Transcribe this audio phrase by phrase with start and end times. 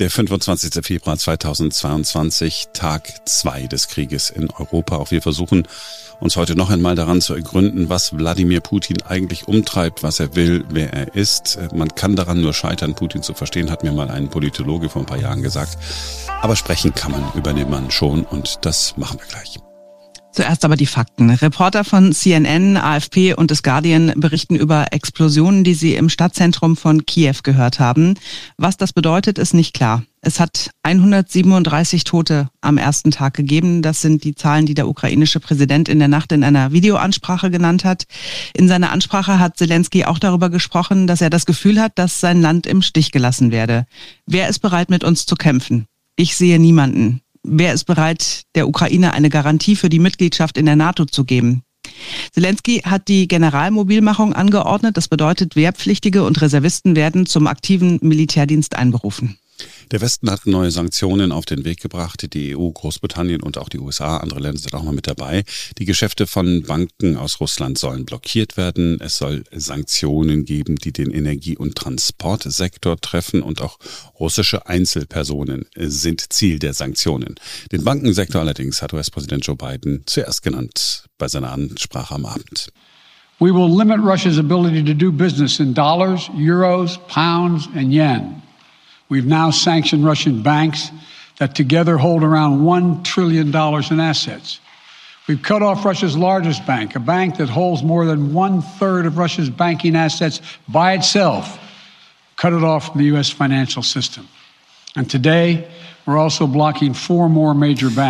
[0.00, 0.82] Der 25.
[0.82, 4.96] Februar 2022, Tag zwei des Krieges in Europa.
[4.96, 5.68] Auch wir versuchen
[6.20, 10.64] uns heute noch einmal daran zu ergründen, was Wladimir Putin eigentlich umtreibt, was er will,
[10.70, 11.58] wer er ist.
[11.74, 15.06] Man kann daran nur scheitern, Putin zu verstehen, hat mir mal ein Politologe vor ein
[15.06, 15.76] paar Jahren gesagt.
[16.40, 19.58] Aber sprechen kann man über den Mann schon und das machen wir gleich.
[20.32, 21.30] Zuerst aber die Fakten.
[21.30, 27.04] Reporter von CNN, AFP und des Guardian berichten über Explosionen, die sie im Stadtzentrum von
[27.04, 28.14] Kiew gehört haben.
[28.56, 30.04] Was das bedeutet, ist nicht klar.
[30.22, 33.82] Es hat 137 Tote am ersten Tag gegeben.
[33.82, 37.84] Das sind die Zahlen, die der ukrainische Präsident in der Nacht in einer Videoansprache genannt
[37.84, 38.04] hat.
[38.54, 42.40] In seiner Ansprache hat Zelensky auch darüber gesprochen, dass er das Gefühl hat, dass sein
[42.40, 43.86] Land im Stich gelassen werde.
[44.26, 45.86] Wer ist bereit, mit uns zu kämpfen?
[46.16, 47.22] Ich sehe niemanden.
[47.42, 51.62] Wer ist bereit, der Ukraine eine Garantie für die Mitgliedschaft in der NATO zu geben?
[52.32, 54.96] Zelensky hat die Generalmobilmachung angeordnet.
[54.96, 59.39] Das bedeutet, Wehrpflichtige und Reservisten werden zum aktiven Militärdienst einberufen.
[59.90, 62.32] Der Westen hat neue Sanktionen auf den Weg gebracht.
[62.32, 65.42] Die EU, Großbritannien und auch die USA, andere Länder sind auch mal mit dabei.
[65.78, 69.00] Die Geschäfte von Banken aus Russland sollen blockiert werden.
[69.00, 73.78] Es soll Sanktionen geben, die den Energie- und Transportsektor treffen und auch
[74.20, 77.34] russische Einzelpersonen sind Ziel der Sanktionen.
[77.72, 82.72] Den Bankensektor allerdings hat US-Präsident Joe Biden zuerst genannt bei seiner Ansprache am Abend.
[83.40, 88.40] We will limit Russia's ability to do business in dollars, euros, pounds and yen.
[89.10, 90.90] We've now sanctioned Russian banks
[91.38, 94.60] that together hold around $1 trillion in assets.
[95.26, 99.18] We've cut off Russia's largest bank, a bank that holds more than one third of
[99.18, 101.58] Russia's banking assets by itself,
[102.36, 103.30] cut it off from the U.S.
[103.30, 104.28] financial system.
[104.96, 105.68] And today,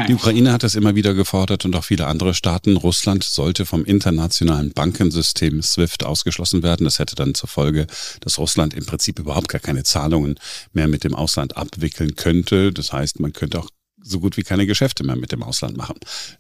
[0.07, 2.77] Die Ukraine hat es immer wieder gefordert und auch viele andere Staaten.
[2.77, 6.85] Russland sollte vom internationalen Bankensystem SWIFT ausgeschlossen werden.
[6.85, 7.87] Das hätte dann zur Folge,
[8.21, 10.37] dass Russland im Prinzip überhaupt gar keine Zahlungen
[10.73, 12.73] mehr mit dem Ausland abwickeln könnte.
[12.73, 13.69] Das heißt, man könnte auch
[14.03, 15.97] so gut wie keine Geschäfte mehr mit dem Ausland machen.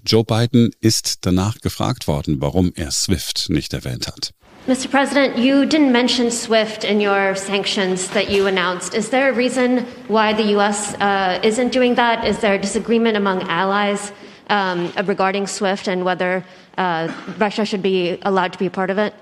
[0.07, 4.33] Joe Biden ist danach gefragt worden, warum er SWIFT nicht erwähnt hat.
[4.67, 4.91] Mr.
[4.91, 8.95] President, you didn't mention SWIFT in your sanctions that you announced.
[8.95, 10.93] Is there a reason why the U.S.
[11.01, 12.27] Uh, isn't doing that?
[12.27, 14.13] Is there a disagreement among allies
[14.51, 16.45] um, regarding SWIFT and whether
[16.77, 19.15] uh, Russia should be allowed to be a part of it?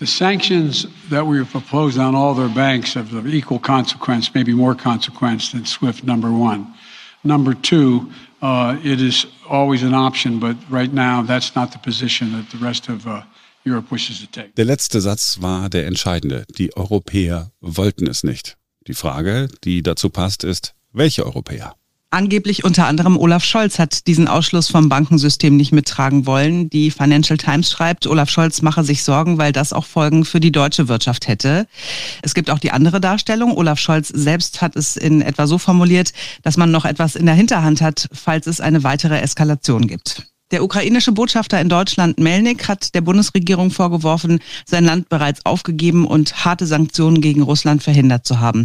[0.00, 4.52] The sanctions that we have proposed on all their banks have of equal consequence, maybe
[4.52, 6.74] more consequence than SWIFT number one.
[7.24, 8.12] Number two,
[8.42, 12.58] uh, it is always an option, but right now that's not the position that the
[12.58, 13.22] rest of uh,
[13.64, 16.44] Der letzte Satz war der entscheidende.
[16.58, 18.56] Die Europäer wollten es nicht.
[18.86, 21.74] Die Frage, die dazu passt, ist, welche Europäer?
[22.14, 26.70] Angeblich unter anderem Olaf Scholz hat diesen Ausschluss vom Bankensystem nicht mittragen wollen.
[26.70, 30.52] Die Financial Times schreibt, Olaf Scholz mache sich Sorgen, weil das auch Folgen für die
[30.52, 31.66] deutsche Wirtschaft hätte.
[32.22, 33.56] Es gibt auch die andere Darstellung.
[33.56, 37.34] Olaf Scholz selbst hat es in etwa so formuliert, dass man noch etwas in der
[37.34, 40.33] Hinterhand hat, falls es eine weitere Eskalation gibt.
[40.54, 46.44] Der ukrainische Botschafter in Deutschland, Melnik, hat der Bundesregierung vorgeworfen, sein Land bereits aufgegeben und
[46.44, 48.64] harte Sanktionen gegen Russland verhindert zu haben.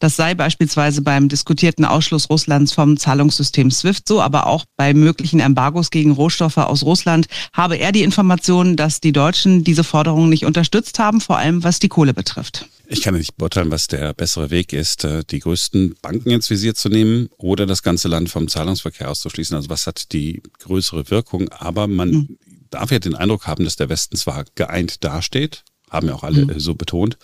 [0.00, 5.40] Das sei beispielsweise beim diskutierten Ausschluss Russlands vom Zahlungssystem SWIFT so, aber auch bei möglichen
[5.40, 10.46] Embargos gegen Rohstoffe aus Russland habe er die Information, dass die Deutschen diese Forderungen nicht
[10.46, 12.66] unterstützt haben, vor allem was die Kohle betrifft.
[12.88, 16.74] Ich kann nicht beurteilen, was der bessere Weg ist, äh, die größten Banken ins Visier
[16.74, 19.56] zu nehmen oder das ganze Land vom Zahlungsverkehr auszuschließen.
[19.56, 21.48] Also was hat die größere Wirkung?
[21.50, 22.38] Aber man mhm.
[22.70, 26.44] darf ja den Eindruck haben, dass der Westen zwar geeint dasteht, haben ja auch alle
[26.44, 26.60] mhm.
[26.60, 27.18] so betont,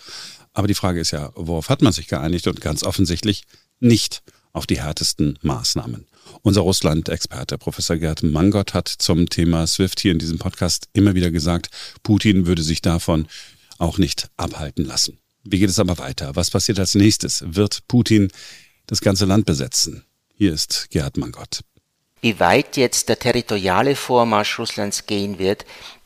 [0.53, 2.47] aber die Frage ist ja, worauf hat man sich geeinigt?
[2.47, 3.43] Und ganz offensichtlich
[3.79, 4.21] nicht
[4.53, 6.05] auf die härtesten Maßnahmen.
[6.41, 11.31] Unser Russland-Experte Professor Gerd Mangott hat zum Thema SWIFT hier in diesem Podcast immer wieder
[11.31, 11.69] gesagt,
[12.03, 13.27] Putin würde sich davon
[13.79, 15.17] auch nicht abhalten lassen.
[15.43, 16.35] Wie geht es aber weiter?
[16.35, 17.43] Was passiert als nächstes?
[17.45, 18.29] Wird Putin
[18.87, 20.05] das ganze Land besetzen?
[20.35, 21.61] Hier ist Gerhard Mangott.
[22.21, 25.65] Wie weit jetzt der territoriale Vormarsch Russlands gehen wird,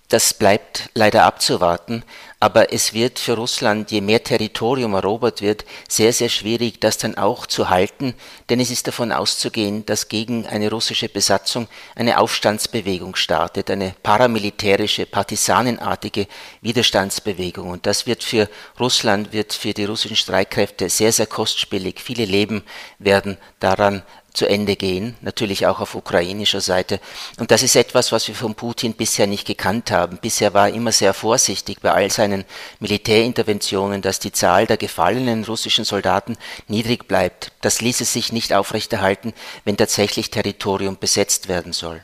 [0.10, 2.04] das bleibt leider abzuwarten,
[2.40, 7.18] aber es wird für Russland, je mehr Territorium erobert wird, sehr, sehr schwierig, das dann
[7.18, 8.14] auch zu halten,
[8.50, 15.08] denn es ist davon auszugehen, dass gegen eine russische Besatzung eine Aufstandsbewegung startet, eine paramilitärische,
[15.08, 16.28] partisanenartige
[16.62, 17.70] Widerstandsbewegung.
[17.70, 18.48] Und das wird für
[18.80, 22.00] Russland, wird für die russischen Streitkräfte sehr, sehr kostspielig.
[22.00, 22.64] Viele Leben
[23.00, 24.04] werden daran
[24.38, 27.00] zu Ende gehen, natürlich auch auf ukrainischer Seite.
[27.40, 30.20] Und das ist etwas, was wir von Putin bisher nicht gekannt haben.
[30.22, 32.46] Bisher war er immer sehr vorsichtig bei all seinen
[32.80, 36.38] Militärinterventionen, dass die Zahl der gefallenen russischen Soldaten
[36.68, 37.52] niedrig bleibt.
[37.62, 39.34] Das ließe sich nicht aufrechterhalten,
[39.66, 42.02] wenn tatsächlich Territorium besetzt werden soll.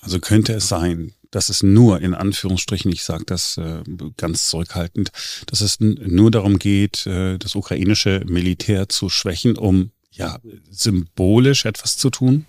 [0.00, 3.82] Also könnte es sein, dass es nur, in Anführungsstrichen, ich sage das äh,
[4.18, 5.10] ganz zurückhaltend,
[5.46, 10.38] dass es nur darum geht, äh, das ukrainische Militär zu schwächen, um ja,
[10.70, 12.46] symbolisch etwas zu tun?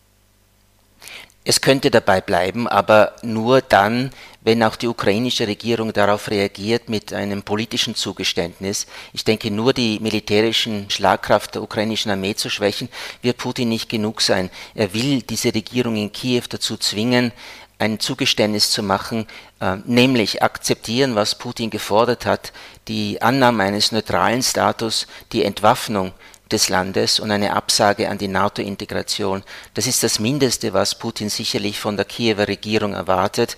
[1.46, 4.12] Es könnte dabei bleiben, aber nur dann,
[4.42, 8.88] wenn auch die ukrainische Regierung darauf reagiert mit einem politischen Zugeständnis.
[9.12, 12.88] Ich denke, nur die militärischen Schlagkraft der ukrainischen Armee zu schwächen,
[13.22, 14.50] wird Putin nicht genug sein.
[14.74, 17.34] Er will diese Regierung in Kiew dazu zwingen,
[17.78, 19.28] ein Zugeständnis zu machen,
[19.60, 22.54] äh, nämlich akzeptieren, was Putin gefordert hat,
[22.88, 26.14] die Annahme eines neutralen Status, die Entwaffnung
[26.54, 29.44] des Landes und eine Absage an die NATO-Integration.
[29.74, 33.58] Das ist das Mindeste, was Putin sicherlich von der Kiewer Regierung erwartet.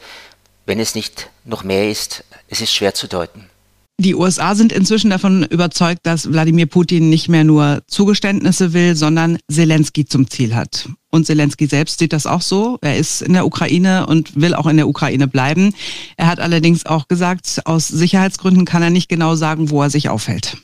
[0.65, 3.49] Wenn es nicht noch mehr ist, es ist schwer zu deuten.
[3.97, 9.37] Die USA sind inzwischen davon überzeugt, dass Wladimir Putin nicht mehr nur Zugeständnisse will, sondern
[9.49, 10.89] Zelensky zum Ziel hat.
[11.11, 12.77] Und Zelensky selbst sieht das auch so.
[12.81, 15.73] Er ist in der Ukraine und will auch in der Ukraine bleiben.
[16.17, 20.09] Er hat allerdings auch gesagt, aus Sicherheitsgründen kann er nicht genau sagen, wo er sich
[20.09, 20.57] aufhält.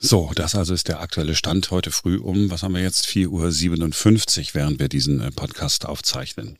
[0.00, 4.38] So, das also ist der aktuelle Stand heute früh um, was haben wir jetzt, 4.57
[4.38, 6.56] Uhr, während wir diesen äh, Podcast aufzeichnen.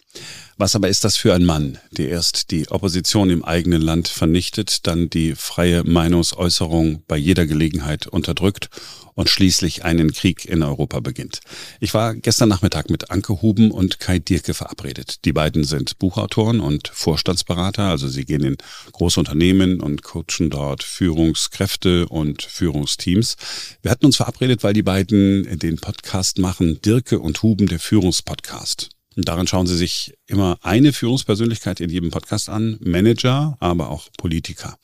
[0.60, 4.88] Was aber ist das für ein Mann, der erst die Opposition im eigenen Land vernichtet,
[4.88, 8.68] dann die freie Meinungsäußerung bei jeder Gelegenheit unterdrückt
[9.14, 11.42] und schließlich einen Krieg in Europa beginnt.
[11.78, 15.24] Ich war gestern Nachmittag mit Anke Huben und Kai Dierke verabredet.
[15.24, 18.56] Die beiden sind Buchautoren und Vorstandsberater, also sie gehen in
[18.90, 23.36] große Unternehmen und coachen dort Führungskräfte und Führungsteams.
[23.82, 28.97] Wir hatten uns verabredet, weil die beiden den Podcast machen, Dirke und Huben, der Führungspodcast.
[29.18, 34.06] Und daran schauen Sie sich immer eine Führungspersönlichkeit in jedem Podcast an, Manager, aber auch
[34.16, 34.78] Politiker.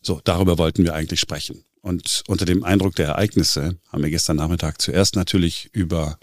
[0.00, 1.64] So, darüber wollten wir eigentlich sprechen.
[1.80, 6.20] Und unter dem Eindruck der Ereignisse haben wir gestern Nachmittag zuerst natürlich über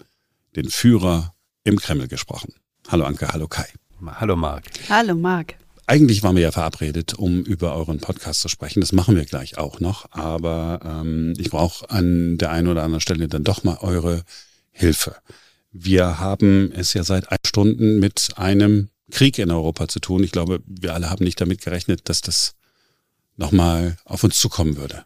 [0.56, 2.54] den Führer im Kreml gesprochen.
[2.88, 3.66] Hallo Anke, hallo Kai.
[4.02, 4.64] Hallo Marc.
[4.88, 5.56] Hallo Marc.
[5.86, 8.80] Eigentlich waren wir ja verabredet, um über euren Podcast zu sprechen.
[8.80, 10.10] Das machen wir gleich auch noch.
[10.12, 14.22] Aber ähm, ich brauche an der einen oder anderen Stelle dann doch mal eure
[14.70, 15.16] Hilfe.
[15.72, 20.22] Wir haben es ja seit ein Stunden mit einem Krieg in Europa zu tun.
[20.22, 22.54] Ich glaube, wir alle haben nicht damit gerechnet, dass das
[23.36, 25.04] nochmal auf uns zukommen würde.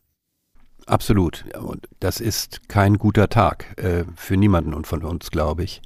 [0.87, 1.45] Absolut.
[1.57, 5.83] Und das ist kein guter Tag äh, für niemanden und von uns, glaube ich.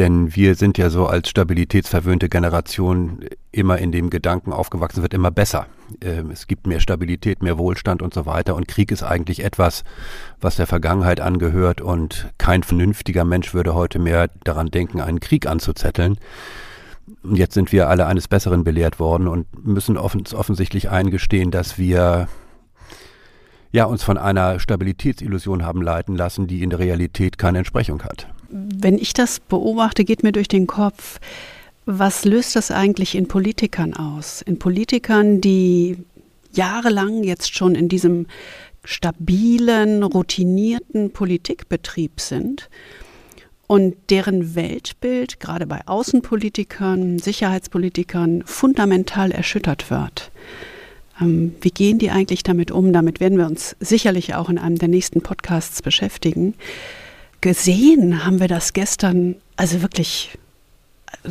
[0.00, 3.20] Denn wir sind ja so als stabilitätsverwöhnte Generation
[3.52, 5.66] immer in dem Gedanken aufgewachsen, wird immer besser.
[6.00, 8.54] Ähm, es gibt mehr Stabilität, mehr Wohlstand und so weiter.
[8.54, 9.84] Und Krieg ist eigentlich etwas,
[10.40, 11.82] was der Vergangenheit angehört.
[11.82, 16.16] Und kein vernünftiger Mensch würde heute mehr daran denken, einen Krieg anzuzetteln.
[17.22, 21.76] Und jetzt sind wir alle eines Besseren belehrt worden und müssen offens offensichtlich eingestehen, dass
[21.76, 22.26] wir
[23.70, 28.28] ja, uns von einer Stabilitätsillusion haben leiten lassen, die in der Realität keine Entsprechung hat.
[28.50, 31.20] Wenn ich das beobachte, geht mir durch den Kopf,
[31.86, 34.42] was löst das eigentlich in Politikern aus?
[34.42, 35.98] In Politikern, die
[36.52, 38.26] jahrelang jetzt schon in diesem
[38.84, 42.68] stabilen, routinierten Politikbetrieb sind
[43.66, 50.32] und deren Weltbild gerade bei Außenpolitikern, Sicherheitspolitikern fundamental erschüttert wird.
[51.20, 52.92] Ähm, wie gehen die eigentlich damit um?
[52.92, 56.54] Damit werden wir uns sicherlich auch in einem der nächsten Podcasts beschäftigen.
[57.40, 60.38] Gesehen haben wir das gestern, also wirklich
[61.22, 61.30] äh,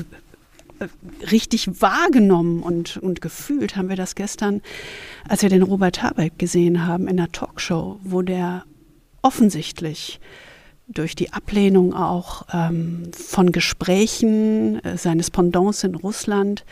[1.31, 4.61] richtig wahrgenommen und, und gefühlt haben wir das gestern,
[5.27, 8.63] als wir den Robert Habeck gesehen haben in der Talkshow, wo der
[9.21, 10.19] offensichtlich
[10.87, 16.65] durch die Ablehnung auch ähm, von Gesprächen äh, seines Pendants in Russland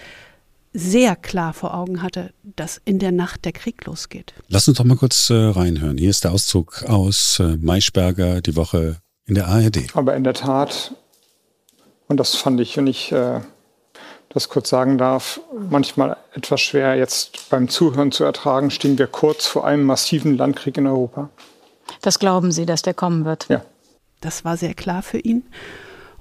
[0.74, 4.34] sehr klar vor Augen hatte, dass in der Nacht der Krieg losgeht.
[4.48, 5.98] Lass uns doch mal kurz äh, reinhören.
[5.98, 9.96] Hier ist der Auszug aus äh, Maischberger, die Woche in der ARD.
[9.96, 10.93] Aber in der Tat,
[12.07, 13.41] und das fand ich, wenn ich äh,
[14.29, 19.46] das kurz sagen darf, manchmal etwas schwer jetzt beim Zuhören zu ertragen, stehen wir kurz
[19.46, 21.29] vor einem massiven Landkrieg in Europa.
[22.01, 23.48] Das glauben Sie, dass der kommen wird?
[23.50, 23.63] Ja.
[24.22, 25.43] Das war sehr klar für ihn.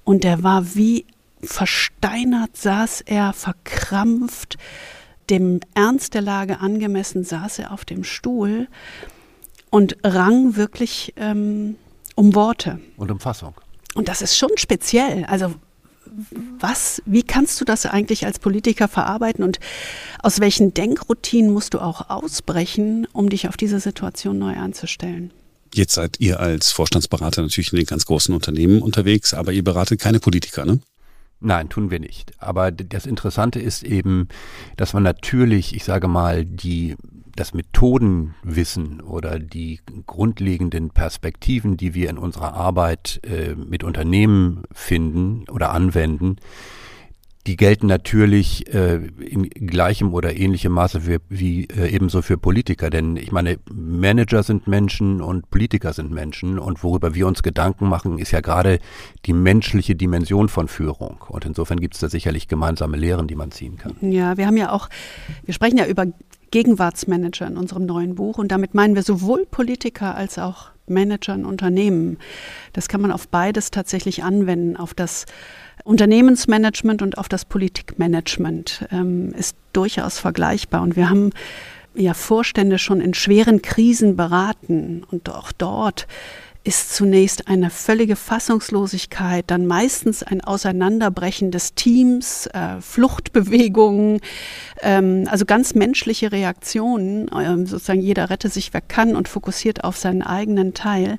[0.04, 1.06] Und er war wie
[1.42, 4.56] versteinert saß er, verkrampft,
[5.30, 8.68] dem Ernst der Lage angemessen saß er auf dem Stuhl
[9.70, 11.76] und rang wirklich ähm,
[12.16, 12.80] um Worte.
[12.96, 13.54] Und um Fassung.
[13.94, 15.25] Und das ist schon speziell.
[15.26, 15.54] Also
[16.58, 19.61] was, wie kannst du das eigentlich als Politiker verarbeiten und
[20.23, 25.30] aus welchen Denkroutinen musst du auch ausbrechen, um dich auf diese Situation neu anzustellen?
[25.75, 30.00] Jetzt seid ihr als Vorstandsberater natürlich in den ganz großen Unternehmen unterwegs, aber ihr beratet
[30.00, 30.80] keine Politiker, ne?
[31.38, 32.32] Nein, tun wir nicht.
[32.38, 34.28] Aber das Interessante ist eben,
[34.78, 36.96] dass man natürlich, ich sage mal, die
[37.37, 45.45] das Methodenwissen oder die grundlegenden Perspektiven, die wir in unserer Arbeit äh, mit Unternehmen finden
[45.50, 46.37] oder anwenden,
[47.47, 52.90] die gelten natürlich äh, in gleichem oder ähnlichem Maße für, wie äh, ebenso für Politiker.
[52.90, 56.59] Denn ich meine, Manager sind Menschen und Politiker sind Menschen.
[56.59, 58.81] Und worüber wir uns Gedanken machen, ist ja gerade
[59.26, 61.25] die menschliche Dimension von Führung.
[61.28, 63.95] Und insofern gibt es da sicherlich gemeinsame Lehren, die man ziehen kann.
[64.00, 64.88] Ja, wir haben ja auch,
[65.45, 66.07] wir sprechen ja über
[66.50, 68.38] Gegenwartsmanager in unserem neuen Buch.
[68.38, 72.18] Und damit meinen wir sowohl Politiker als auch Manager in Unternehmen.
[72.72, 75.26] Das kann man auf beides tatsächlich anwenden, auf das
[75.84, 80.82] Unternehmensmanagement und auf das Politikmanagement ähm, ist durchaus vergleichbar.
[80.82, 81.30] Und wir haben
[81.94, 86.06] ja Vorstände schon in schweren Krisen beraten und auch dort
[86.66, 94.20] ist zunächst eine völlige Fassungslosigkeit, dann meistens ein Auseinanderbrechen des Teams, äh, Fluchtbewegungen,
[94.82, 97.30] ähm, also ganz menschliche Reaktionen.
[97.32, 101.18] Ähm, sozusagen jeder rette sich, wer kann und fokussiert auf seinen eigenen Teil.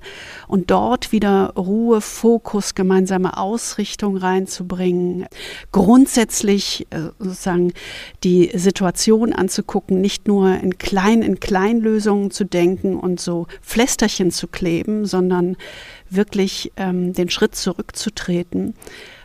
[0.50, 5.27] Und dort wieder Ruhe, Fokus, gemeinsame Ausrichtung reinzubringen.
[5.72, 7.72] Grundsätzlich äh, sozusagen
[8.25, 14.48] die Situation anzugucken, nicht nur in klein, in Kleinlösungen zu denken und so Flästerchen zu
[14.48, 15.58] kleben, sondern sondern
[16.10, 18.74] wirklich ähm, den Schritt zurückzutreten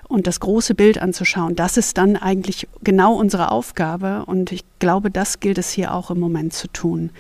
[0.09, 1.57] und das große Bild anzuschauen.
[1.57, 6.11] Das ist dann eigentlich genau unsere Aufgabe und ich glaube, das gilt es hier auch
[6.11, 7.11] im Moment zu tun.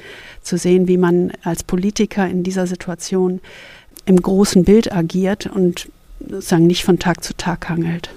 [0.42, 3.40] Zu sehen, wie man als Politiker in dieser Situation
[4.04, 5.88] im großen Bild agiert und
[6.28, 8.10] sozusagen nicht von Tag zu Tag hangelt.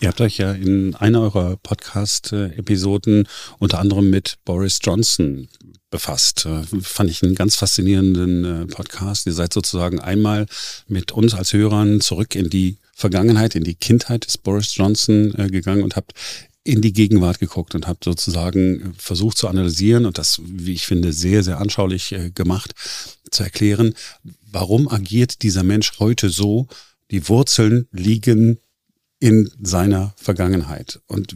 [0.00, 3.26] Ihr habt euch ja in einer eurer Podcast-Episoden
[3.58, 5.48] unter anderem mit Boris Johnson
[5.94, 6.44] befasst.
[6.46, 9.26] Äh, fand ich einen ganz faszinierenden äh, Podcast.
[9.26, 10.46] Ihr seid sozusagen einmal
[10.88, 15.46] mit uns als Hörern zurück in die Vergangenheit, in die Kindheit des Boris Johnson äh,
[15.46, 16.12] gegangen und habt
[16.64, 21.12] in die Gegenwart geguckt und habt sozusagen versucht zu analysieren und das, wie ich finde,
[21.12, 22.74] sehr, sehr anschaulich gemacht,
[23.30, 23.92] zu erklären,
[24.50, 26.66] warum agiert dieser Mensch heute so,
[27.10, 28.58] die Wurzeln liegen
[29.20, 31.00] in seiner Vergangenheit.
[31.06, 31.34] Und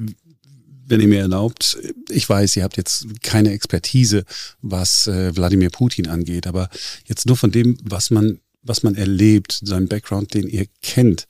[0.87, 4.25] wenn ihr mir erlaubt, ich weiß, ihr habt jetzt keine Expertise,
[4.63, 6.71] was äh, Wladimir Putin angeht, aber
[7.05, 11.27] jetzt nur von dem, was man, was man erlebt, seinem Background, den ihr kennt.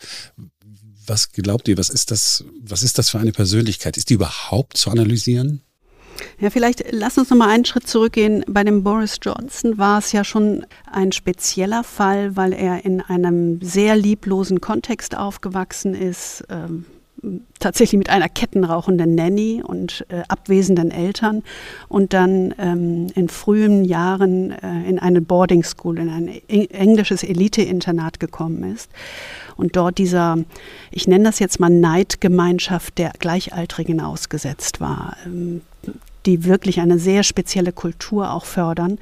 [1.07, 3.97] Was glaubt ihr, was ist das, was ist das für eine Persönlichkeit?
[3.97, 5.63] Ist die überhaupt zu analysieren?
[6.41, 8.45] Ja, vielleicht lass uns noch mal einen Schritt zurückgehen.
[8.47, 13.61] Bei dem Boris Johnson war es ja schon ein spezieller Fall, weil er in einem
[13.63, 16.45] sehr lieblosen Kontext aufgewachsen ist.
[16.51, 16.85] Ähm
[17.59, 21.43] tatsächlich mit einer kettenrauchenden Nanny und äh, abwesenden Eltern
[21.89, 28.21] und dann ähm, in frühen Jahren äh, in eine Boarding School, in ein englisches Elite-Internat
[28.21, 28.91] gekommen ist
[29.57, 30.39] und dort dieser,
[30.91, 35.17] ich nenne das jetzt mal Neidgemeinschaft der Gleichaltrigen ausgesetzt war.
[35.27, 35.63] Ähm,
[36.27, 38.99] die wirklich eine sehr spezielle Kultur auch fördern,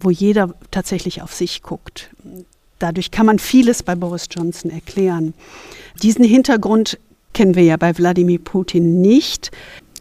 [0.00, 2.10] wo jeder tatsächlich auf sich guckt.
[2.78, 5.34] Dadurch kann man vieles bei Boris Johnson erklären.
[6.02, 6.98] Diesen Hintergrund
[7.32, 9.50] kennen wir ja bei Wladimir Putin nicht.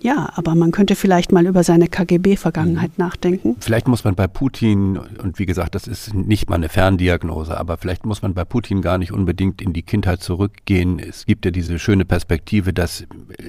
[0.05, 3.05] Ja, aber man könnte vielleicht mal über seine KGB-Vergangenheit mhm.
[3.05, 3.55] nachdenken.
[3.59, 7.77] Vielleicht muss man bei Putin, und wie gesagt, das ist nicht mal eine Ferndiagnose, aber
[7.77, 10.99] vielleicht muss man bei Putin gar nicht unbedingt in die Kindheit zurückgehen.
[10.99, 13.07] Es gibt ja diese schöne Perspektive, dass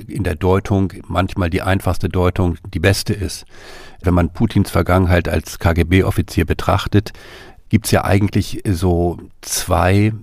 [0.08, 3.44] in der Deutung manchmal die einfachste Deutung die beste ist.
[4.00, 7.12] Wenn man Putins Vergangenheit als KGB-Offizier betrachtet,
[7.68, 10.14] gibt es ja eigentlich so zwei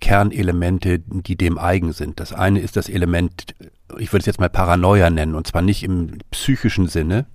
[0.00, 2.20] Kernelemente, die dem eigen sind.
[2.20, 3.54] Das eine ist das Element,
[3.98, 7.26] ich würde es jetzt mal Paranoia nennen, und zwar nicht im psychischen Sinne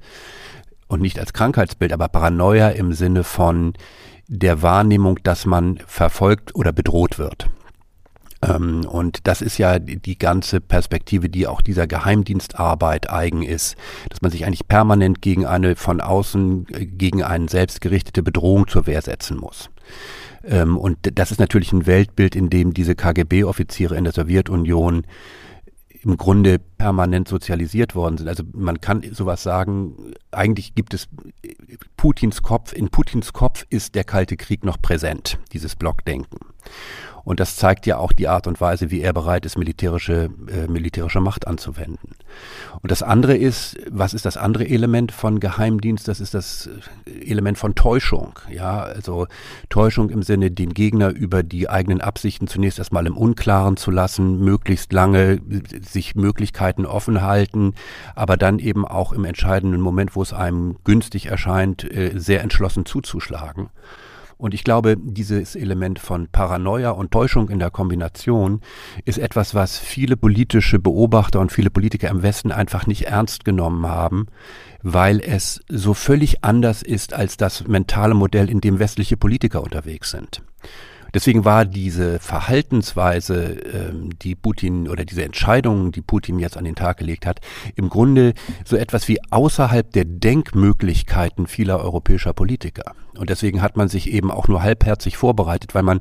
[0.87, 3.73] und nicht als Krankheitsbild, aber Paranoia im Sinne von
[4.27, 7.49] der Wahrnehmung, dass man verfolgt oder bedroht wird.
[8.41, 13.75] Ähm, und das ist ja die ganze Perspektive, die auch dieser Geheimdienstarbeit eigen ist,
[14.09, 18.67] dass man sich eigentlich permanent gegen eine von außen, äh, gegen einen selbst gerichtete Bedrohung
[18.67, 19.69] zur Wehr setzen muss.
[20.43, 25.03] Ähm, und das ist natürlich ein Weltbild, in dem diese KGB-Offiziere in der Sowjetunion
[26.03, 28.27] im Grunde permanent sozialisiert worden sind.
[28.27, 31.09] Also man kann sowas sagen, eigentlich gibt es
[31.97, 36.39] Putins Kopf, in Putins Kopf ist der Kalte Krieg noch präsent, dieses Blockdenken.
[37.29, 40.65] Und das zeigt ja auch die Art und Weise, wie er bereit ist, militärische, äh,
[40.67, 42.15] militärische Macht anzuwenden.
[42.81, 46.07] Und das andere ist, was ist das andere Element von Geheimdienst?
[46.07, 46.71] Das ist das
[47.05, 48.39] Element von Täuschung.
[48.49, 49.27] Ja, also
[49.69, 54.39] Täuschung im Sinne, den Gegner über die eigenen Absichten zunächst erstmal im Unklaren zu lassen,
[54.39, 55.39] möglichst lange
[55.87, 57.75] sich Möglichkeiten offen halten,
[58.15, 62.87] aber dann eben auch im entscheidenden Moment, wo es einem günstig erscheint, äh, sehr entschlossen
[62.87, 63.69] zuzuschlagen.
[64.39, 68.61] Und ich glaube, dieses Element von Paranoia und Täuschung in der Kombination
[69.03, 73.85] ist etwas, was viele politische Beobachter und viele Politiker im Westen einfach nicht ernst genommen
[73.85, 74.27] haben,
[74.81, 80.11] weil es so völlig anders ist als das mentale Modell, in dem westliche Politiker unterwegs
[80.11, 80.41] sind.
[81.13, 86.75] Deswegen war diese Verhaltensweise, ähm, die Putin oder diese Entscheidung, die Putin jetzt an den
[86.75, 87.39] Tag gelegt hat,
[87.75, 88.33] im Grunde
[88.65, 92.93] so etwas wie außerhalb der Denkmöglichkeiten vieler europäischer Politiker.
[93.17, 95.99] Und deswegen hat man sich eben auch nur halbherzig vorbereitet, weil man,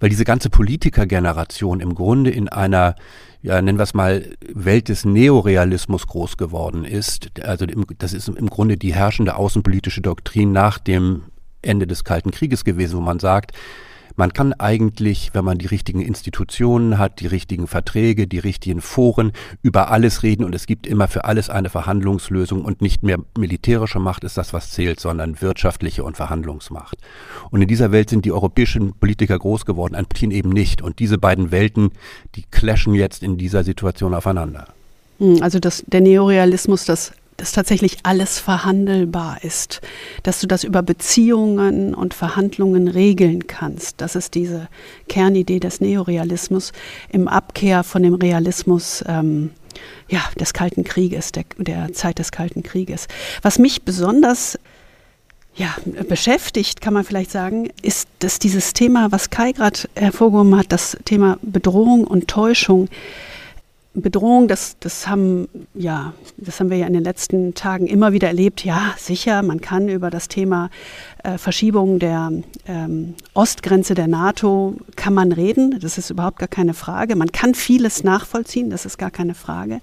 [0.00, 2.96] weil diese ganze Politikergeneration im Grunde in einer
[3.42, 7.40] ja, nennen wir es mal, Welt des Neorealismus groß geworden ist.
[7.42, 7.64] Also
[7.98, 11.22] das ist im Grunde die herrschende außenpolitische Doktrin nach dem
[11.62, 13.52] Ende des Kalten Krieges gewesen, wo man sagt,
[14.16, 19.32] man kann eigentlich, wenn man die richtigen Institutionen hat, die richtigen Verträge, die richtigen Foren,
[19.62, 23.98] über alles reden und es gibt immer für alles eine Verhandlungslösung und nicht mehr militärische
[23.98, 26.98] Macht ist das, was zählt, sondern wirtschaftliche und Verhandlungsmacht.
[27.50, 30.82] Und in dieser Welt sind die europäischen Politiker groß geworden, ein Putin eben nicht.
[30.82, 31.90] Und diese beiden Welten,
[32.34, 34.68] die clashen jetzt in dieser Situation aufeinander.
[35.18, 39.80] Hm, also das, der Neorealismus, das dass tatsächlich alles verhandelbar ist,
[40.22, 44.00] dass du das über Beziehungen und Verhandlungen regeln kannst.
[44.00, 44.68] Das ist diese
[45.08, 46.72] Kernidee des Neorealismus
[47.10, 49.50] im Abkehr von dem Realismus ähm,
[50.08, 53.08] ja, des Kalten Krieges, der, der Zeit des Kalten Krieges.
[53.42, 54.58] Was mich besonders
[55.56, 55.74] ja,
[56.08, 60.98] beschäftigt, kann man vielleicht sagen, ist, dass dieses Thema, was Kai gerade hervorgehoben hat, das
[61.04, 62.88] Thema Bedrohung und Täuschung,
[64.02, 68.28] Bedrohung, das, das, haben, ja, das haben wir ja in den letzten Tagen immer wieder
[68.28, 68.64] erlebt.
[68.64, 70.70] Ja, sicher, man kann über das Thema
[71.22, 72.32] äh, Verschiebung der
[72.66, 75.78] ähm, Ostgrenze der NATO, kann man reden.
[75.80, 77.16] Das ist überhaupt gar keine Frage.
[77.16, 79.80] Man kann vieles nachvollziehen, das ist gar keine Frage.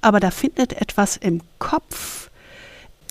[0.00, 2.27] Aber da findet etwas im Kopf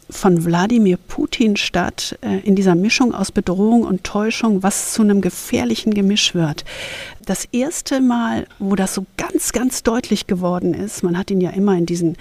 [0.10, 5.22] von Wladimir Putin statt, äh, in dieser Mischung aus Bedrohung und Täuschung, was zu einem
[5.22, 6.64] gefährlichen Gemisch wird.
[7.26, 11.50] Das erste Mal, wo das so ganz, ganz deutlich geworden ist, man hat ihn ja
[11.50, 12.18] immer in diesen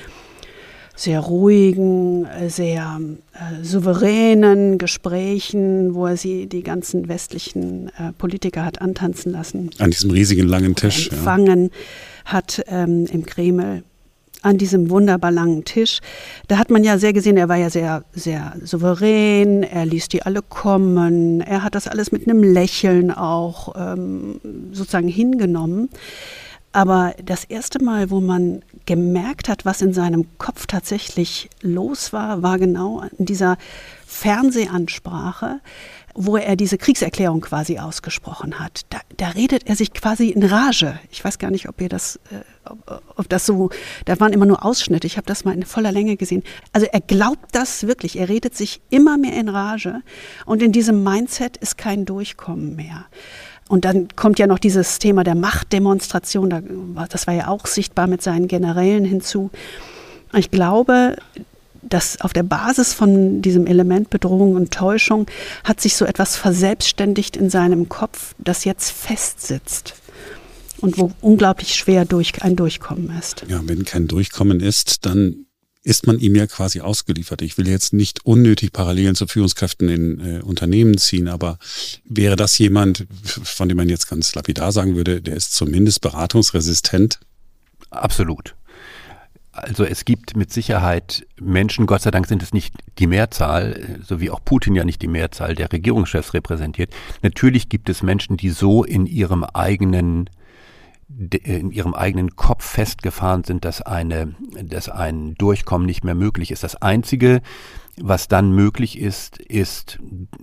[0.97, 2.99] sehr ruhigen, äh, sehr
[3.35, 9.71] äh, souveränen Gesprächen, wo er sie die ganzen westlichen äh, Politiker hat antanzen lassen.
[9.79, 11.11] An diesem riesigen langen Tisch.
[11.13, 12.33] Empfangen ja.
[12.33, 13.85] hat ähm, im Kreml
[14.47, 16.01] an diesem wunderbar langen Tisch.
[16.47, 20.23] Da hat man ja sehr gesehen, er war ja sehr, sehr souverän, er ließ die
[20.23, 24.41] alle kommen, er hat das alles mit einem Lächeln auch ähm,
[24.73, 25.91] sozusagen hingenommen.
[26.71, 32.43] Aber das erste Mal, wo man gemerkt hat, was in seinem Kopf tatsächlich los war,
[32.43, 33.57] war genau in dieser
[34.07, 35.61] Fernsehansprache,
[36.17, 38.83] wo er diese Kriegserklärung quasi ausgesprochen hat.
[38.91, 40.99] Da, da, redet er sich quasi in Rage.
[41.11, 43.71] Ich weiß gar nicht, ob ihr das, äh, ob, ob, das so,
[44.07, 45.07] da waren immer nur Ausschnitte.
[45.07, 46.43] Ich habe das mal in voller Länge gesehen.
[46.73, 48.19] Also er glaubt das wirklich.
[48.19, 50.01] Er redet sich immer mehr in Rage
[50.47, 53.05] und in diesem Mindset ist kein Durchkommen mehr.
[53.69, 56.95] Und dann kommt ja noch dieses Thema der Machtdemonstration.
[57.11, 59.51] Das war ja auch sichtbar mit seinen Generälen hinzu.
[60.35, 61.17] Ich glaube,
[61.89, 65.27] dass auf der Basis von diesem Element Bedrohung und Täuschung
[65.65, 69.95] hat sich so etwas verselbstständigt in seinem Kopf, das jetzt festsitzt
[70.81, 73.45] und wo unglaublich schwer durch, ein Durchkommen ist.
[73.49, 75.47] Ja, wenn kein Durchkommen ist, dann
[75.83, 77.43] ist man ihm ja quasi ausgeliefert.
[77.43, 81.59] Ich will jetzt nicht unnötig Parallelen zu Führungskräften in äh, Unternehmen ziehen, aber
[82.05, 87.21] wäre das jemand, von dem man jetzt ganz lapidar sagen würde, der ist zumindest beratungsresistent?
[87.91, 88.57] Absolut.
[89.57, 94.21] Also es gibt mit Sicherheit Menschen, Gott sei Dank sind es nicht die Mehrzahl, so
[94.21, 96.95] wie auch Putin ja nicht die Mehrzahl der Regierungschefs repräsentiert.
[97.23, 100.29] Natürlich gibt es Menschen, die so in ihrem eigenen
[101.09, 106.65] in ihrem eigenen Kopf festgefahren sind, dass eine, dass ein Durchkommen nicht mehr möglich ist.
[106.65, 107.43] Das einzige,
[108.01, 109.99] was dann möglich ist, ist,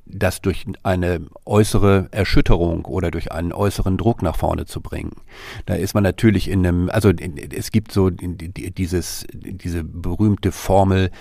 [0.06, 5.18] das durch eine äußere Erschütterung oder durch einen äußeren Druck nach vorne zu bringen.
[5.66, 11.12] Da ist man natürlich in einem, also es gibt so dieses, diese berühmte Formel,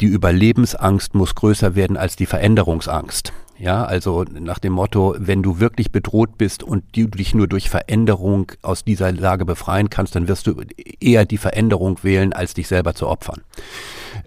[0.00, 3.32] die Überlebensangst muss größer werden als die Veränderungsangst.
[3.62, 7.70] Ja, also nach dem Motto, wenn du wirklich bedroht bist und du dich nur durch
[7.70, 10.62] Veränderung aus dieser Lage befreien kannst, dann wirst du
[10.98, 13.42] eher die Veränderung wählen, als dich selber zu opfern.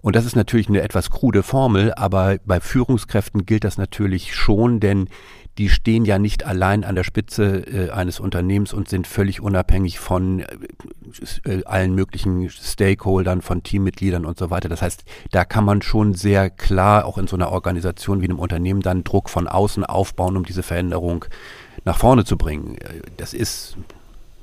[0.02, 4.80] Und das ist natürlich eine etwas krude Formel, aber bei Führungskräften gilt das natürlich schon,
[4.80, 5.10] denn
[5.58, 10.00] die stehen ja nicht allein an der Spitze äh, eines Unternehmens und sind völlig unabhängig
[10.00, 10.46] von äh,
[11.46, 14.68] äh, allen möglichen Stakeholdern, von Teammitgliedern und so weiter.
[14.68, 18.40] Das heißt, da kann man schon sehr klar auch in so einer Organisation wie einem
[18.40, 21.26] Unternehmen dann Druck von außen aufbauen, um diese Veränderung
[21.86, 22.78] nach vorne zu bringen.
[22.78, 23.78] Äh, das ist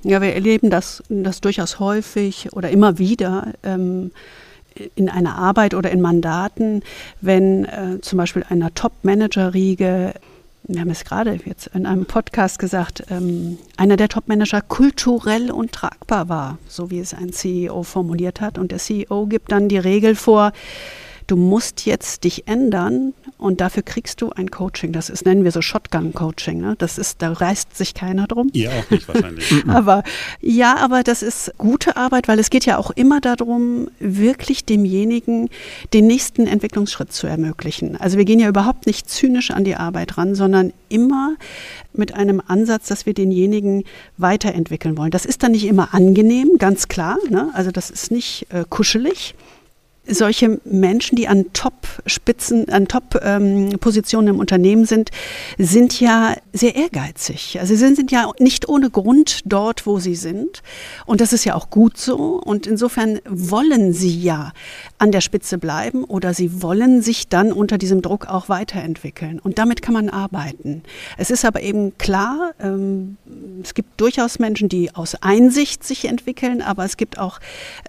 [0.04, 3.52] ja, wir erleben das, das durchaus häufig oder immer wieder.
[3.62, 4.10] Ähm,
[4.94, 6.82] in einer Arbeit oder in Mandaten,
[7.20, 10.14] wenn äh, zum Beispiel einer Top-Manager-Riege
[10.68, 16.28] wir haben es gerade jetzt in einem Podcast gesagt, ähm, einer der Top-Manager kulturell untragbar
[16.28, 18.58] war, so wie es ein CEO formuliert hat.
[18.58, 20.52] Und der CEO gibt dann die Regel vor,
[21.26, 24.92] du musst jetzt dich ändern und dafür kriegst du ein Coaching.
[24.92, 26.60] Das ist, nennen wir so Shotgun-Coaching.
[26.60, 26.74] Ne?
[26.78, 28.50] Das ist, da reißt sich keiner drum.
[28.52, 29.52] Ihr auch nicht wahrscheinlich.
[29.68, 30.02] aber
[30.40, 35.48] ja, aber das ist gute Arbeit, weil es geht ja auch immer darum, wirklich demjenigen
[35.92, 37.96] den nächsten Entwicklungsschritt zu ermöglichen.
[37.96, 41.36] Also wir gehen ja überhaupt nicht zynisch an die Arbeit ran, sondern immer
[41.92, 43.84] mit einem Ansatz, dass wir denjenigen
[44.18, 45.10] weiterentwickeln wollen.
[45.10, 47.18] Das ist dann nicht immer angenehm, ganz klar.
[47.28, 47.50] Ne?
[47.54, 49.34] Also das ist nicht äh, kuschelig
[50.06, 55.10] solche Menschen, die an Top-Spitzen, an Top-Positionen im Unternehmen sind,
[55.58, 57.58] sind ja sehr ehrgeizig.
[57.60, 60.62] Also sie sind ja nicht ohne Grund dort, wo sie sind.
[61.06, 62.16] Und das ist ja auch gut so.
[62.16, 64.52] Und insofern wollen sie ja
[65.02, 69.40] an der Spitze bleiben oder sie wollen sich dann unter diesem Druck auch weiterentwickeln.
[69.40, 70.84] Und damit kann man arbeiten.
[71.18, 73.16] Es ist aber eben klar, ähm,
[73.60, 77.40] es gibt durchaus Menschen, die aus Einsicht sich entwickeln, aber es gibt auch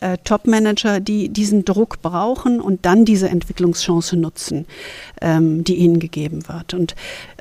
[0.01, 4.65] äh, Top-Manager, die diesen Druck brauchen und dann diese Entwicklungschance nutzen,
[5.21, 6.73] ähm, die ihnen gegeben wird.
[6.73, 6.95] Und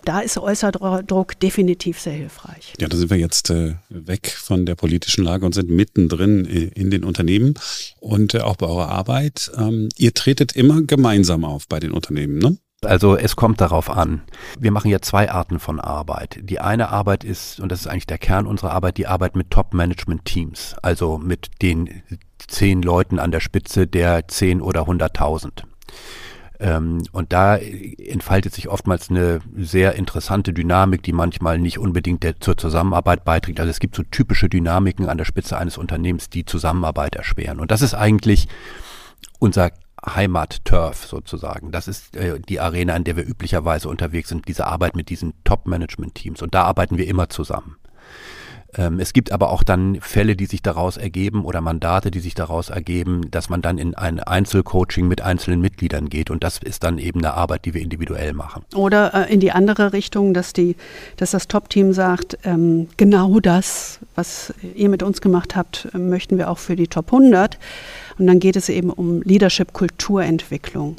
[0.05, 2.75] da ist äußerer Druck definitiv sehr hilfreich.
[2.81, 6.71] Ja, da sind wir jetzt äh, weg von der politischen Lage und sind mittendrin äh,
[6.75, 7.55] in den Unternehmen
[8.01, 9.51] und äh, auch bei eurer Arbeit.
[9.57, 12.57] Ähm, ihr tretet immer gemeinsam auf bei den Unternehmen, ne?
[12.85, 14.23] Also es kommt darauf an.
[14.59, 16.41] Wir machen ja zwei Arten von Arbeit.
[16.43, 19.51] Die eine Arbeit ist, und das ist eigentlich der Kern unserer Arbeit, die Arbeit mit
[19.51, 22.03] Top-Management-Teams, also mit den
[22.39, 25.65] zehn Leuten an der Spitze der zehn oder hunderttausend.
[26.63, 32.39] Ähm, und da entfaltet sich oftmals eine sehr interessante Dynamik, die manchmal nicht unbedingt der,
[32.39, 33.59] zur Zusammenarbeit beiträgt.
[33.59, 37.59] Also es gibt so typische Dynamiken an der Spitze eines Unternehmens, die Zusammenarbeit erschweren.
[37.59, 38.47] Und das ist eigentlich
[39.41, 39.73] unser
[40.07, 41.73] Heimat-Turf sozusagen.
[41.73, 45.35] Das ist äh, die Arena, in der wir üblicherweise unterwegs sind, diese Arbeit mit diesen
[45.43, 46.43] Top-Management-Teams.
[46.43, 47.77] Und da arbeiten wir immer zusammen.
[48.77, 52.35] Ähm, es gibt aber auch dann Fälle, die sich daraus ergeben oder Mandate, die sich
[52.35, 56.31] daraus ergeben, dass man dann in ein Einzelcoaching mit einzelnen Mitgliedern geht.
[56.31, 58.65] Und das ist dann eben eine Arbeit, die wir individuell machen.
[58.75, 60.77] Oder äh, in die andere Richtung, dass, die,
[61.17, 66.51] dass das Top-Team sagt, ähm, genau das, was ihr mit uns gemacht habt, möchten wir
[66.51, 67.59] auch für die Top 100.
[68.19, 70.97] Und dann geht es eben um Leadership-Kulturentwicklung.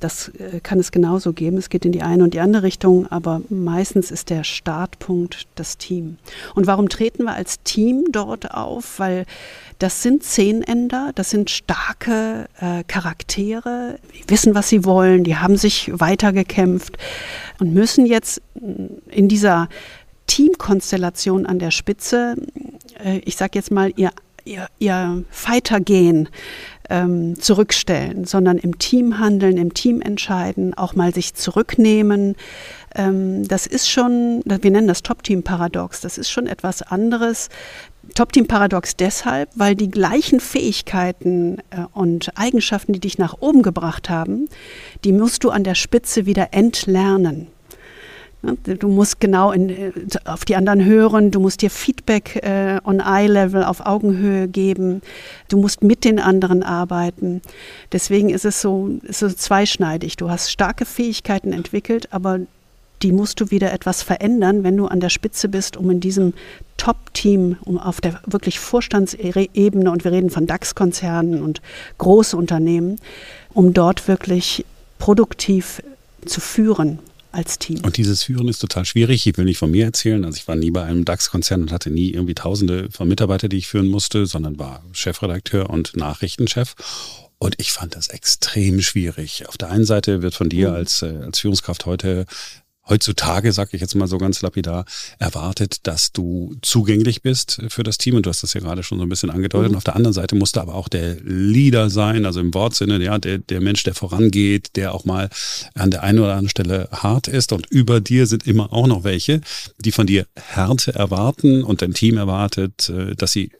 [0.00, 1.56] Das äh, kann es genauso geben.
[1.56, 5.78] Es geht in die eine und die andere Richtung, aber meistens ist der Startpunkt das
[5.78, 6.18] Team.
[6.54, 8.98] Und warum treten wir als Team dort auf?
[8.98, 9.26] Weil
[9.78, 15.56] das sind Zehnender, das sind starke äh, Charaktere, die wissen, was sie wollen, die haben
[15.56, 16.96] sich weitergekämpft
[17.58, 18.40] und müssen jetzt
[19.10, 19.68] in dieser
[20.26, 22.36] Teamkonstellation an der Spitze,
[23.02, 24.10] äh, ich sage jetzt mal, ihr
[24.46, 26.28] ihr, ihr Fighter-Gen
[26.88, 32.36] ähm, zurückstellen, sondern im Team handeln, im Team entscheiden, auch mal sich zurücknehmen.
[32.94, 37.48] Ähm, das ist schon, wir nennen das Top-Team-Paradox, das ist schon etwas anderes.
[38.14, 44.48] Top-Team-Paradox deshalb, weil die gleichen Fähigkeiten äh, und Eigenschaften, die dich nach oben gebracht haben,
[45.04, 47.48] die musst du an der Spitze wieder entlernen.
[48.64, 49.92] Du musst genau in,
[50.24, 55.02] auf die anderen hören, du musst dir Feedback äh, on Eye-Level, auf Augenhöhe geben,
[55.48, 57.42] du musst mit den anderen arbeiten.
[57.92, 60.16] Deswegen ist es so, so zweischneidig.
[60.16, 62.40] Du hast starke Fähigkeiten entwickelt, aber
[63.02, 66.32] die musst du wieder etwas verändern, wenn du an der Spitze bist, um in diesem
[66.76, 71.60] Top-Team, um auf der wirklich Vorstandsebene, und wir reden von DAX-Konzernen und
[71.98, 73.00] Großunternehmen,
[73.52, 74.64] um dort wirklich
[74.98, 75.82] produktiv
[76.24, 77.00] zu führen
[77.36, 77.80] als Team.
[77.82, 79.26] Und dieses Führen ist total schwierig.
[79.26, 80.24] Ich will nicht von mir erzählen.
[80.24, 83.58] Also ich war nie bei einem DAX-Konzern und hatte nie irgendwie Tausende von Mitarbeitern, die
[83.58, 86.74] ich führen musste, sondern war Chefredakteur und Nachrichtenchef.
[87.38, 89.46] Und ich fand das extrem schwierig.
[89.46, 90.76] Auf der einen Seite wird von dir mhm.
[90.76, 92.24] als, äh, als Führungskraft heute
[92.88, 94.84] heutzutage, sage ich jetzt mal so ganz lapidar,
[95.18, 98.16] erwartet, dass du zugänglich bist für das Team.
[98.16, 99.68] Und du hast das ja gerade schon so ein bisschen angedeutet.
[99.68, 99.74] Mhm.
[99.74, 103.02] Und auf der anderen Seite musst du aber auch der Leader sein, also im Wortsinne,
[103.02, 105.28] ja, der, der Mensch, der vorangeht, der auch mal
[105.74, 107.52] an der einen oder anderen Stelle hart ist.
[107.52, 109.40] Und über dir sind immer auch noch welche,
[109.78, 113.50] die von dir Härte erwarten und dein Team erwartet, äh, dass sie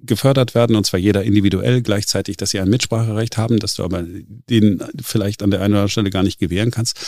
[0.00, 4.04] gefördert werden, und zwar jeder individuell, gleichzeitig, dass sie ein Mitspracherecht haben, dass du aber
[4.04, 6.98] denen vielleicht an der einen oder anderen Stelle gar nicht gewähren kannst.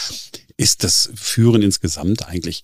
[0.57, 2.63] Ist das Führen insgesamt eigentlich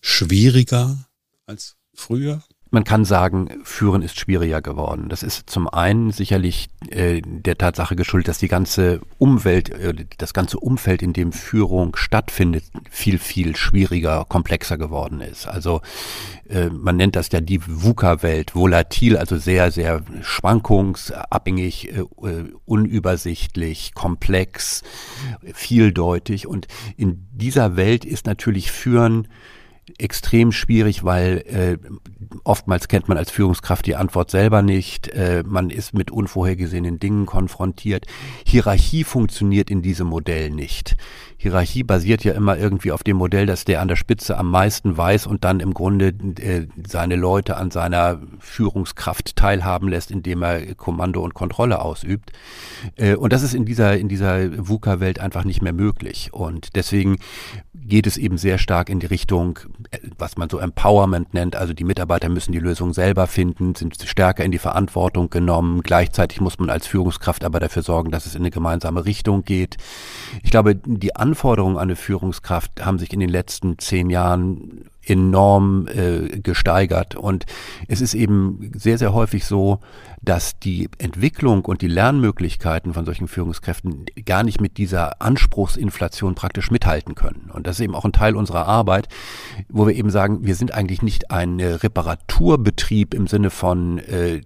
[0.00, 1.06] schwieriger
[1.44, 2.42] als früher?
[2.76, 5.08] Man kann sagen, Führen ist schwieriger geworden.
[5.08, 10.34] Das ist zum einen sicherlich äh, der Tatsache geschuldet, dass die ganze Umwelt, äh, das
[10.34, 15.46] ganze Umfeld, in dem Führung stattfindet, viel, viel schwieriger, komplexer geworden ist.
[15.46, 15.80] Also
[16.50, 23.94] äh, man nennt das ja die VUCA-Welt, volatil, also sehr, sehr schwankungsabhängig, äh, äh, unübersichtlich,
[23.94, 24.82] komplex,
[25.54, 26.46] vieldeutig.
[26.46, 29.28] Und in dieser Welt ist natürlich Führen
[29.98, 31.78] extrem schwierig, weil äh,
[32.44, 35.08] oftmals kennt man als Führungskraft die Antwort selber nicht.
[35.08, 38.06] Äh, man ist mit unvorhergesehenen Dingen konfrontiert.
[38.44, 40.96] Hierarchie funktioniert in diesem Modell nicht.
[41.38, 44.96] Hierarchie basiert ja immer irgendwie auf dem Modell, dass der an der Spitze am meisten
[44.96, 46.08] weiß und dann im Grunde
[46.40, 52.32] äh, seine Leute an seiner Führungskraft teilhaben lässt, indem er Kommando und Kontrolle ausübt.
[52.96, 56.30] Äh, und das ist in dieser, in dieser VUCA-Welt einfach nicht mehr möglich.
[56.32, 57.18] Und deswegen
[57.74, 59.58] geht es eben sehr stark in die Richtung,
[59.90, 61.54] äh, was man so Empowerment nennt.
[61.54, 65.82] Also die Mitarbeiter müssen die Lösung selber finden, sind stärker in die Verantwortung genommen.
[65.82, 69.76] Gleichzeitig muss man als Führungskraft aber dafür sorgen, dass es in eine gemeinsame Richtung geht.
[70.42, 75.86] Ich glaube, die Anforderungen an eine Führungskraft haben sich in den letzten zehn Jahren enorm
[75.88, 77.14] äh, gesteigert.
[77.14, 77.46] Und
[77.88, 79.80] es ist eben sehr, sehr häufig so,
[80.26, 86.70] dass die Entwicklung und die Lernmöglichkeiten von solchen Führungskräften gar nicht mit dieser Anspruchsinflation praktisch
[86.70, 87.50] mithalten können.
[87.52, 89.08] Und das ist eben auch ein Teil unserer Arbeit,
[89.68, 94.40] wo wir eben sagen, wir sind eigentlich nicht ein Reparaturbetrieb im Sinne von äh,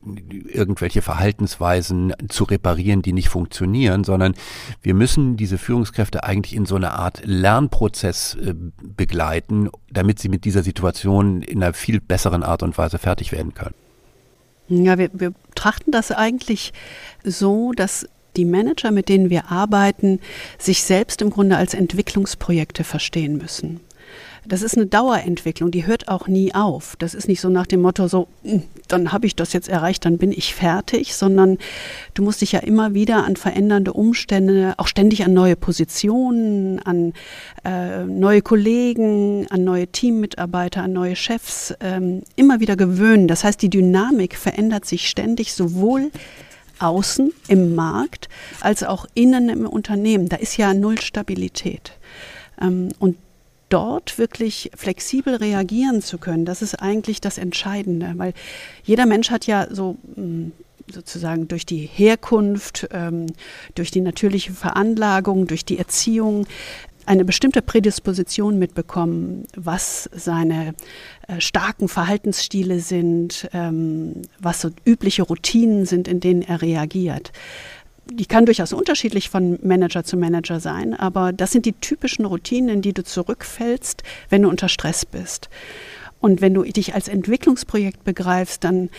[0.52, 4.34] irgendwelche Verhaltensweisen zu reparieren, die nicht funktionieren, sondern
[4.82, 10.44] wir müssen diese Führungskräfte eigentlich in so eine Art Lernprozess äh, begleiten, damit sie mit
[10.50, 13.74] dieser Situation in einer viel besseren Art und Weise fertig werden können.
[14.68, 16.72] Ja, wir, wir betrachten das eigentlich
[17.24, 20.20] so, dass die Manager, mit denen wir arbeiten,
[20.58, 23.80] sich selbst im Grunde als Entwicklungsprojekte verstehen müssen.
[24.46, 26.96] Das ist eine Dauerentwicklung, die hört auch nie auf.
[26.98, 30.04] Das ist nicht so nach dem Motto, so, hm, dann habe ich das jetzt erreicht,
[30.04, 31.58] dann bin ich fertig, sondern
[32.14, 37.12] du musst dich ja immer wieder an verändernde Umstände, auch ständig an neue Positionen, an
[37.64, 43.28] äh, neue Kollegen, an neue Teammitarbeiter, an neue Chefs ähm, immer wieder gewöhnen.
[43.28, 46.10] Das heißt, die Dynamik verändert sich ständig, sowohl
[46.78, 48.28] außen im Markt
[48.60, 50.28] als auch innen im Unternehmen.
[50.28, 51.92] Da ist ja null Stabilität.
[52.60, 53.16] Ähm, und
[53.70, 58.34] dort wirklich flexibel reagieren zu können, das ist eigentlich das Entscheidende, weil
[58.84, 60.52] jeder Mensch hat ja so hm,
[60.92, 63.26] sozusagen durch die Herkunft, ähm,
[63.74, 66.46] durch die natürliche Veranlagung, durch die Erziehung
[67.06, 70.74] eine bestimmte Prädisposition mitbekommen, was seine
[71.26, 77.32] äh, starken Verhaltensstile sind, ähm, was so übliche Routinen sind, in denen er reagiert
[78.12, 82.68] die kann durchaus unterschiedlich von Manager zu Manager sein, aber das sind die typischen Routinen,
[82.68, 85.48] in die du zurückfällst, wenn du unter Stress bist.
[86.20, 88.90] Und wenn du dich als Entwicklungsprojekt begreifst, dann,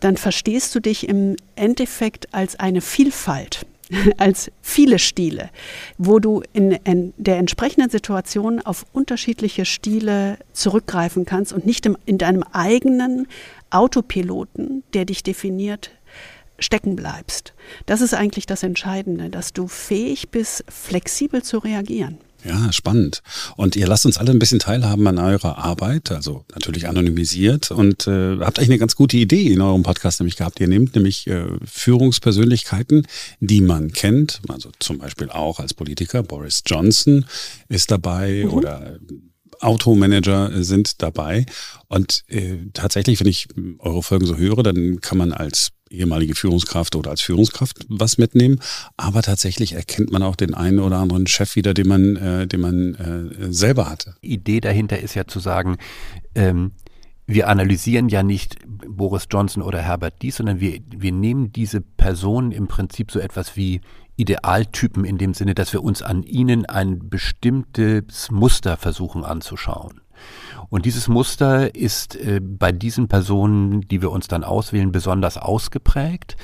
[0.00, 3.66] dann verstehst du dich im Endeffekt als eine Vielfalt,
[4.18, 5.50] als viele Stile,
[5.96, 11.96] wo du in, in der entsprechenden Situation auf unterschiedliche Stile zurückgreifen kannst und nicht im,
[12.04, 13.26] in deinem eigenen
[13.70, 15.90] Autopiloten, der dich definiert,
[16.58, 17.54] stecken bleibst.
[17.86, 22.18] Das ist eigentlich das Entscheidende, dass du fähig bist, flexibel zu reagieren.
[22.44, 23.22] Ja, spannend.
[23.56, 28.06] Und ihr lasst uns alle ein bisschen teilhaben an eurer Arbeit, also natürlich anonymisiert und
[28.06, 30.60] äh, habt eigentlich eine ganz gute Idee in eurem Podcast nämlich gehabt.
[30.60, 33.06] Ihr nehmt nämlich äh, Führungspersönlichkeiten,
[33.40, 37.24] die man kennt, also zum Beispiel auch als Politiker, Boris Johnson
[37.68, 38.52] ist dabei mhm.
[38.52, 38.98] oder
[39.60, 41.46] Automanager sind dabei.
[41.88, 46.96] Und äh, tatsächlich, wenn ich eure Folgen so höre, dann kann man als ehemalige Führungskraft
[46.96, 48.60] oder als Führungskraft was mitnehmen.
[48.96, 52.60] Aber tatsächlich erkennt man auch den einen oder anderen Chef wieder, den man, äh, den
[52.60, 54.16] man äh, selber hatte.
[54.20, 55.78] Idee dahinter ist ja zu sagen,
[56.34, 56.72] ähm,
[57.26, 62.52] wir analysieren ja nicht Boris Johnson oder Herbert Dies, sondern wir, wir nehmen diese Personen
[62.52, 63.80] im Prinzip so etwas wie
[64.16, 70.00] Idealtypen in dem Sinne, dass wir uns an ihnen ein bestimmtes Muster versuchen anzuschauen.
[70.68, 76.36] Und dieses Muster ist äh, bei diesen Personen, die wir uns dann auswählen, besonders ausgeprägt.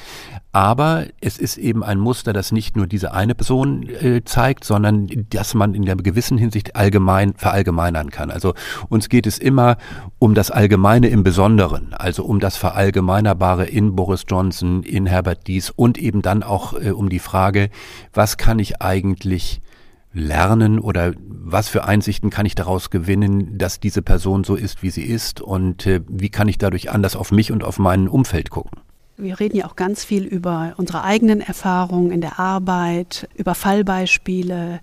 [0.53, 5.09] Aber es ist eben ein Muster, das nicht nur diese eine Person äh, zeigt, sondern
[5.31, 8.31] dass man in der gewissen Hinsicht allgemein verallgemeinern kann.
[8.31, 8.55] Also
[8.89, 9.79] uns geht es immer
[10.19, 15.71] um das Allgemeine im Besonderen, also um das Verallgemeinerbare in Boris Johnson, in Herbert Dies
[15.71, 17.71] und eben dann auch äh, um die Frage,
[18.13, 19.63] was kann ich eigentlich
[20.13, 24.91] lernen oder was für Einsichten kann ich daraus gewinnen, dass diese Person so ist, wie
[24.91, 28.51] sie ist und äh, wie kann ich dadurch anders auf mich und auf mein Umfeld
[28.51, 28.81] gucken?
[29.17, 34.81] Wir reden ja auch ganz viel über unsere eigenen Erfahrungen in der Arbeit, über Fallbeispiele.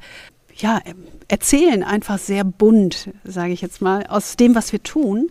[0.55, 0.81] Ja,
[1.27, 5.29] erzählen einfach sehr bunt, sage ich jetzt mal, aus dem, was wir tun,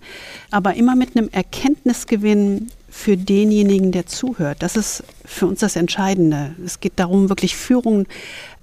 [0.51, 4.63] aber immer mit einem Erkenntnisgewinn für denjenigen, der zuhört.
[4.63, 6.55] Das ist für uns das Entscheidende.
[6.65, 8.07] Es geht darum, wirklich Führung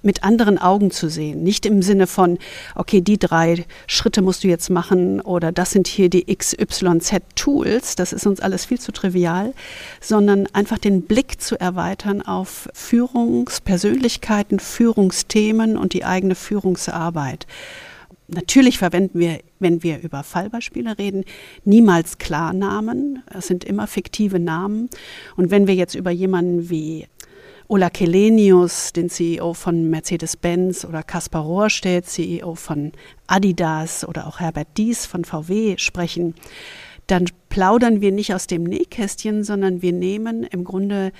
[0.06, 1.42] mit anderen Augen zu sehen.
[1.42, 2.38] Nicht im Sinne von,
[2.74, 8.14] okay, die drei Schritte musst du jetzt machen oder das sind hier die XYZ-Tools, das
[8.14, 9.52] ist uns alles viel zu trivial,
[10.00, 17.46] sondern einfach den Blick zu erweitern auf Führungspersönlichkeiten, Führungsthemen und die eigene Führungsarbeit.
[18.28, 21.24] Natürlich verwenden wir, wenn wir über Fallbeispiele reden,
[21.64, 23.22] niemals Klarnamen.
[23.32, 24.88] Es sind immer fiktive Namen.
[25.36, 27.06] Und wenn wir jetzt über jemanden wie
[27.68, 32.92] Ola Kelenius, den CEO von Mercedes-Benz oder Kaspar Rohrstedt, CEO von
[33.26, 36.36] Adidas oder auch Herbert Dies von VW sprechen,
[37.08, 41.10] dann plaudern wir nicht aus dem Nähkästchen, sondern wir nehmen im Grunde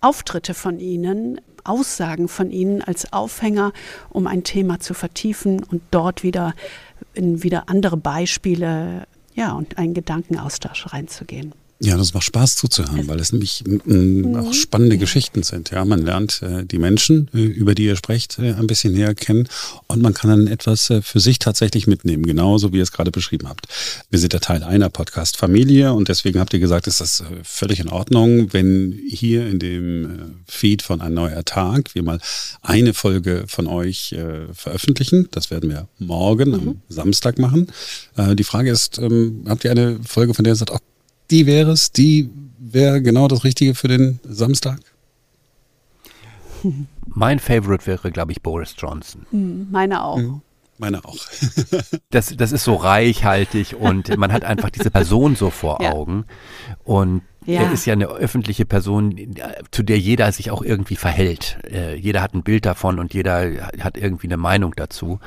[0.00, 3.74] Auftritte von ihnen, Aussagen von ihnen als Aufhänger,
[4.08, 6.54] um ein Thema zu vertiefen und dort wieder
[7.12, 11.52] in wieder andere Beispiele ja, und einen Gedankenaustausch reinzugehen.
[11.84, 15.70] Ja, das macht Spaß zuzuhören, weil es nämlich äh, auch spannende Geschichten sind.
[15.70, 19.14] Ja, man lernt äh, die Menschen, äh, über die ihr sprecht, äh, ein bisschen näher
[19.14, 19.48] kennen
[19.86, 23.10] und man kann dann etwas äh, für sich tatsächlich mitnehmen, genauso wie ihr es gerade
[23.10, 23.66] beschrieben habt.
[24.08, 27.90] Wir sind der Teil einer Podcast-Familie und deswegen habt ihr gesagt, ist das völlig in
[27.90, 32.18] Ordnung, wenn hier in dem Feed von Ein neuer Tag wir mal
[32.62, 34.16] eine Folge von euch
[34.52, 35.28] veröffentlichen.
[35.32, 36.54] Das werden wir morgen mhm.
[36.54, 37.70] am Samstag machen.
[38.16, 40.78] die Frage ist, ähm, habt ihr eine Folge, von der ihr sagt, oh,
[41.30, 44.78] die wäre es, die wäre genau das Richtige für den Samstag?
[47.06, 49.26] Mein Favorite wäre, glaube ich, Boris Johnson.
[49.30, 50.18] Hm, meine auch.
[50.18, 50.40] Mhm.
[50.78, 51.16] Meine auch.
[52.10, 55.92] das, das ist so reichhaltig und man hat einfach diese Person so vor ja.
[55.92, 56.24] Augen.
[56.82, 57.62] Und ja.
[57.62, 59.36] er ist ja eine öffentliche Person,
[59.70, 61.58] zu der jeder sich auch irgendwie verhält.
[61.70, 65.20] Äh, jeder hat ein Bild davon und jeder hat irgendwie eine Meinung dazu.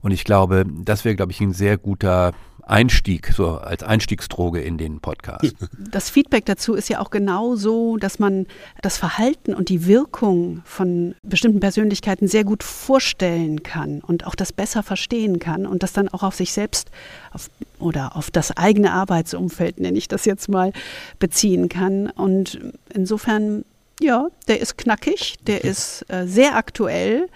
[0.00, 2.32] Und ich glaube, das wäre, glaube ich, ein sehr guter
[2.66, 5.54] Einstieg, so als Einstiegsdroge in den Podcast.
[5.90, 8.46] Das Feedback dazu ist ja auch genau so, dass man
[8.82, 14.52] das Verhalten und die Wirkung von bestimmten Persönlichkeiten sehr gut vorstellen kann und auch das
[14.52, 16.90] besser verstehen kann und das dann auch auf sich selbst
[17.32, 17.48] auf,
[17.78, 20.72] oder auf das eigene Arbeitsumfeld, nenne ich das jetzt mal,
[21.18, 22.10] beziehen kann.
[22.10, 22.58] Und
[22.92, 23.64] insofern,
[24.00, 25.68] ja, der ist knackig, der okay.
[25.68, 27.28] ist äh, sehr aktuell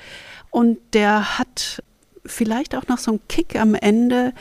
[0.51, 1.83] und der hat
[2.25, 4.33] vielleicht auch noch so einen Kick am Ende,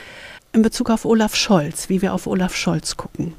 [0.52, 3.34] in Bezug auf Olaf Scholz, wie wir auf Olaf Scholz gucken.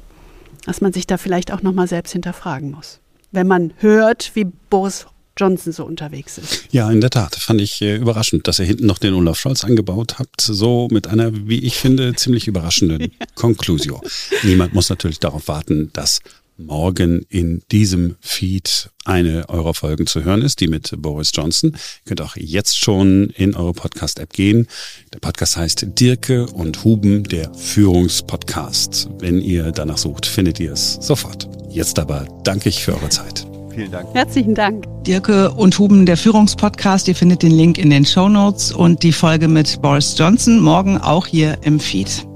[0.66, 3.00] Dass man sich da vielleicht auch nochmal selbst hinterfragen muss.
[3.32, 5.06] Wenn man hört, wie Boris
[5.40, 6.64] Johnson so unterwegs ist.
[6.70, 7.34] Ja, in der Tat.
[7.34, 10.40] Fand ich äh, überraschend, dass ihr hinten noch den Olaf Scholz angebaut habt.
[10.40, 13.26] So mit einer, wie ich finde, ziemlich überraschenden ja.
[13.36, 14.02] Conclusio.
[14.42, 16.20] Niemand muss natürlich darauf warten, dass
[16.66, 21.72] morgen in diesem Feed eine eurer Folgen zu hören ist, die mit Boris Johnson.
[21.72, 24.68] Ihr könnt auch jetzt schon in eure Podcast-App gehen.
[25.12, 29.08] Der Podcast heißt Dirke und Huben, der Führungspodcast.
[29.18, 31.48] Wenn ihr danach sucht, findet ihr es sofort.
[31.70, 33.46] Jetzt aber danke ich für eure Zeit.
[33.74, 34.14] Vielen Dank.
[34.14, 34.84] Herzlichen Dank.
[35.04, 37.08] Dirke und Huben, der Führungspodcast.
[37.08, 40.98] Ihr findet den Link in den Show Notes und die Folge mit Boris Johnson morgen
[40.98, 42.26] auch hier im Feed.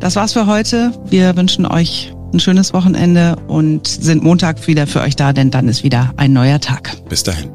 [0.00, 0.92] Das war's für heute.
[1.08, 5.68] Wir wünschen euch ein schönes Wochenende und sind Montag wieder für euch da, denn dann
[5.68, 6.96] ist wieder ein neuer Tag.
[7.08, 7.50] Bis dahin.